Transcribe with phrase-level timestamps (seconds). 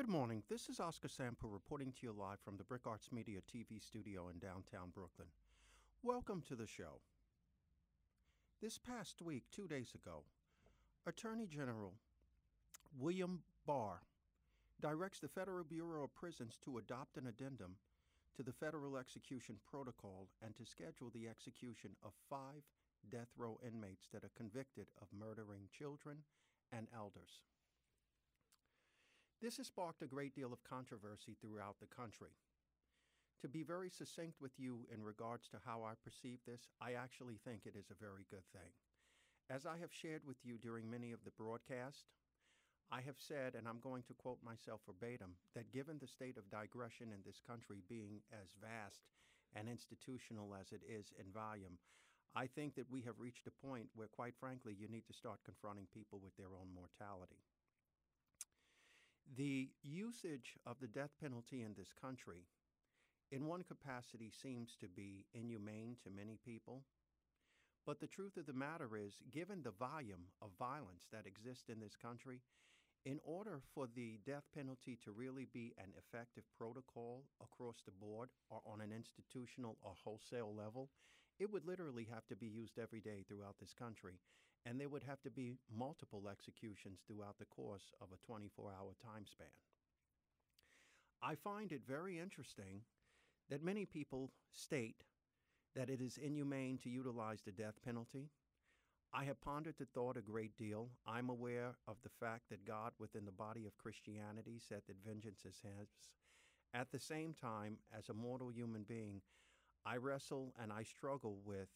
[0.00, 0.42] Good morning.
[0.48, 4.30] This is Oscar Sampu reporting to you live from the BRIC Arts Media TV studio
[4.30, 5.28] in downtown Brooklyn.
[6.02, 7.02] Welcome to the show.
[8.62, 10.22] This past week, two days ago,
[11.06, 11.92] Attorney General
[12.98, 14.00] William Barr
[14.80, 17.76] directs the Federal Bureau of Prisons to adopt an addendum
[18.38, 22.64] to the Federal Execution Protocol and to schedule the execution of five
[23.12, 26.16] death row inmates that are convicted of murdering children
[26.72, 27.42] and elders.
[29.40, 32.36] This has sparked a great deal of controversy throughout the country.
[33.40, 37.40] To be very succinct with you in regards to how I perceive this, I actually
[37.40, 38.68] think it is a very good thing.
[39.48, 42.12] As I have shared with you during many of the broadcasts,
[42.92, 46.50] I have said, and I'm going to quote myself verbatim, that given the state of
[46.50, 49.00] digression in this country being as vast
[49.56, 51.80] and institutional as it is in volume,
[52.36, 55.40] I think that we have reached a point where, quite frankly, you need to start
[55.48, 57.40] confronting people with their own mortality.
[59.36, 62.42] The usage of the death penalty in this country,
[63.30, 66.82] in one capacity, seems to be inhumane to many people.
[67.86, 71.78] But the truth of the matter is, given the volume of violence that exists in
[71.78, 72.40] this country,
[73.06, 78.30] in order for the death penalty to really be an effective protocol across the board
[78.50, 80.90] or on an institutional or wholesale level,
[81.38, 84.18] it would literally have to be used every day throughout this country.
[84.66, 88.94] And there would have to be multiple executions throughout the course of a 24 hour
[89.02, 89.48] time span.
[91.22, 92.82] I find it very interesting
[93.50, 95.04] that many people state
[95.74, 98.30] that it is inhumane to utilize the death penalty.
[99.12, 100.88] I have pondered the thought a great deal.
[101.06, 105.44] I'm aware of the fact that God, within the body of Christianity, said that vengeance
[105.44, 105.88] is His.
[106.72, 109.20] At the same time, as a mortal human being,
[109.84, 111.68] I wrestle and I struggle with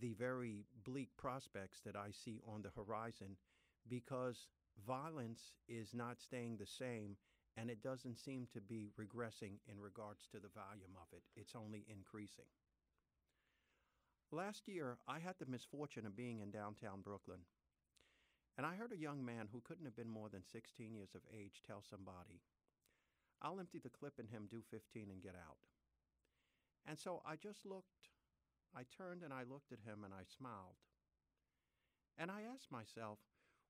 [0.00, 3.36] the very bleak prospects that I see on the horizon
[3.88, 4.48] because
[4.86, 7.16] violence is not staying the same
[7.56, 11.22] and it doesn't seem to be regressing in regards to the volume of it.
[11.36, 12.44] It's only increasing.
[14.30, 17.40] Last year, I had the misfortune of being in downtown Brooklyn,
[18.58, 21.22] and I heard a young man who couldn't have been more than 16 years of
[21.32, 22.42] age tell somebody,
[23.40, 25.58] I'll empty the clip in him, do 15, and get out.
[26.86, 28.10] And so I just looked,
[28.76, 30.76] I turned and I looked at him and I smiled.
[32.18, 33.18] And I asked myself,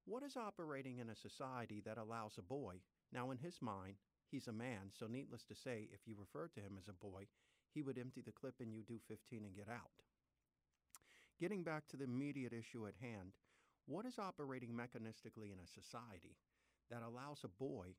[0.04, 2.76] what is operating in a society that allows a boy,
[3.12, 3.96] now in his mind,
[4.30, 7.26] he's a man, so needless to say, if you referred to him as a boy,
[7.72, 10.02] he would empty the clip and you do 15 and get out.
[11.40, 13.32] Getting back to the immediate issue at hand,
[13.86, 16.36] what is operating mechanistically in a society
[16.90, 17.94] that allows a boy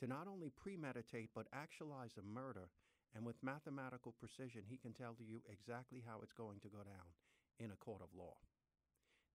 [0.00, 2.70] to not only premeditate but actualize a murder,
[3.14, 7.08] and with mathematical precision, he can tell you exactly how it's going to go down
[7.58, 8.36] in a court of law?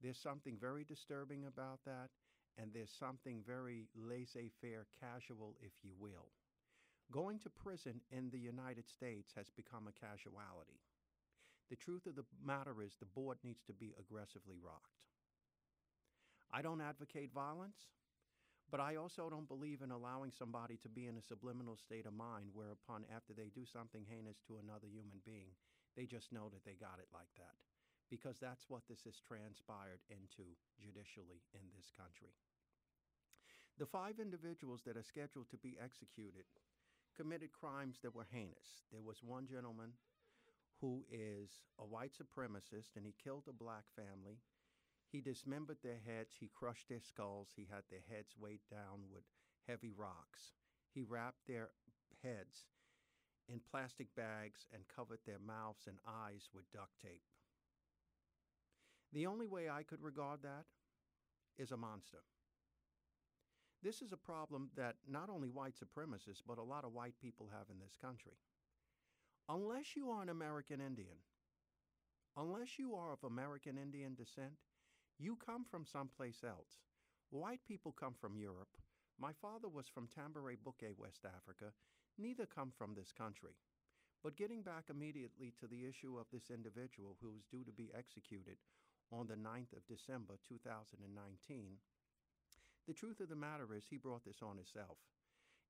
[0.02, 2.10] There's something very disturbing about that,
[2.58, 6.32] and there's something very laissez faire, casual, if you will.
[7.12, 10.80] Going to prison in the United States has become a casuality.
[11.70, 15.02] The truth of the matter is the board needs to be aggressively rocked.
[16.52, 17.90] I don't advocate violence,
[18.74, 22.18] but I also don't believe in allowing somebody to be in a subliminal state of
[22.18, 25.54] mind whereupon, after they do something heinous to another human being,
[25.94, 27.54] they just know that they got it like that.
[28.10, 32.34] Because that's what this has transpired into judicially in this country.
[33.78, 36.50] The five individuals that are scheduled to be executed
[37.14, 38.90] committed crimes that were heinous.
[38.90, 39.94] There was one gentleman
[40.82, 44.42] who is a white supremacist and he killed a black family.
[45.14, 49.22] He dismembered their heads, he crushed their skulls, he had their heads weighed down with
[49.68, 50.54] heavy rocks.
[50.92, 51.70] He wrapped their
[52.24, 52.66] heads
[53.48, 57.22] in plastic bags and covered their mouths and eyes with duct tape.
[59.12, 60.66] The only way I could regard that
[61.60, 62.24] is a monster.
[63.84, 67.50] This is a problem that not only white supremacists, but a lot of white people
[67.52, 68.40] have in this country
[69.48, 71.20] unless you are an American Indian,
[72.36, 74.54] unless you are of American Indian descent,
[75.20, 76.82] you come from someplace else.
[77.30, 78.78] White people come from Europe.
[79.20, 81.74] My father was from Tambere-Bouke, West Africa.
[82.18, 83.54] Neither come from this country.
[84.24, 87.92] But getting back immediately to the issue of this individual who was due to be
[87.98, 88.58] executed
[89.12, 91.78] on the 9th of December 2019,
[92.88, 94.98] the truth of the matter is he brought this on himself.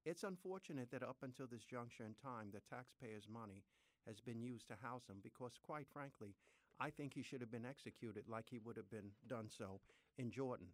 [0.06, 3.64] It's unfortunate that up until this juncture in time, the taxpayers' money
[4.06, 6.36] has been used to house him because, quite frankly,
[6.80, 9.80] I think he should have been executed like he would have been done so
[10.18, 10.68] in Jordan.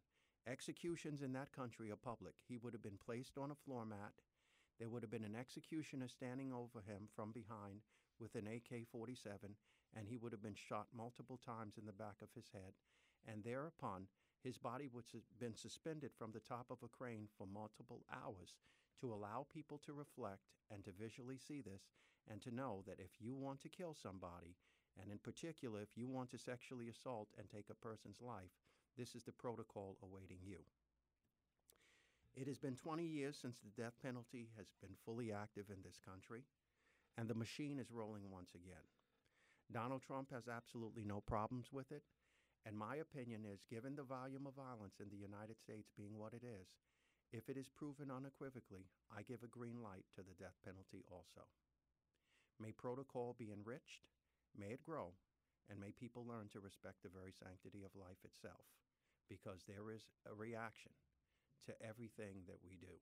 [0.47, 2.35] Executions in that country are public.
[2.47, 4.13] He would have been placed on a floor mat.
[4.79, 7.81] There would have been an executioner standing over him from behind
[8.19, 9.55] with an AK 47,
[9.95, 12.73] and he would have been shot multiple times in the back of his head.
[13.27, 14.07] And thereupon,
[14.43, 18.55] his body would have been suspended from the top of a crane for multiple hours
[19.01, 21.91] to allow people to reflect and to visually see this
[22.29, 24.55] and to know that if you want to kill somebody,
[25.01, 28.51] and in particular, if you want to sexually assault and take a person's life,
[28.97, 30.59] this is the protocol awaiting you.
[32.35, 35.99] It has been 20 years since the death penalty has been fully active in this
[36.03, 36.43] country,
[37.17, 38.85] and the machine is rolling once again.
[39.71, 42.03] Donald Trump has absolutely no problems with it,
[42.65, 46.33] and my opinion is given the volume of violence in the United States being what
[46.33, 46.67] it is,
[47.31, 51.45] if it is proven unequivocally, I give a green light to the death penalty also.
[52.59, 54.09] May protocol be enriched,
[54.57, 55.13] may it grow,
[55.69, 58.65] and may people learn to respect the very sanctity of life itself,
[59.29, 60.93] because there is a reaction
[61.69, 62.97] to everything that we do.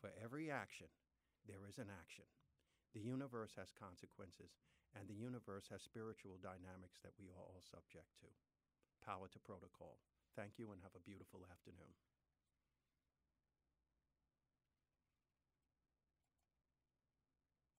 [0.00, 0.88] For every action,
[1.44, 2.24] there is an action.
[2.96, 4.56] The universe has consequences,
[4.96, 8.30] and the universe has spiritual dynamics that we are all subject to.
[9.04, 10.00] Power to protocol.
[10.38, 11.92] Thank you and have a beautiful afternoon.